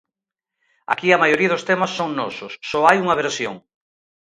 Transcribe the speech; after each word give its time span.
Aquí 0.93 1.07
a 1.11 1.21
maioría 1.23 1.51
dos 1.53 1.65
temas 1.69 1.91
son 1.97 2.09
nosos, 2.21 2.53
só 2.69 2.79
hai 2.87 2.97
unha 3.03 3.19
versión. 3.21 3.55